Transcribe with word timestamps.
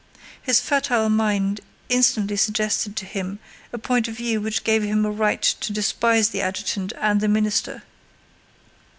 His 0.41 0.59
fertile 0.59 1.09
mind 1.09 1.61
instantly 1.87 2.35
suggested 2.35 2.95
to 2.95 3.05
him 3.05 3.37
a 3.71 3.77
point 3.77 4.07
of 4.07 4.15
view 4.17 4.41
which 4.41 4.63
gave 4.63 4.81
him 4.81 5.05
a 5.05 5.11
right 5.11 5.43
to 5.43 5.71
despise 5.71 6.29
the 6.29 6.41
adjutant 6.41 6.91
and 6.99 7.21
the 7.21 7.27
minister. 7.27 7.83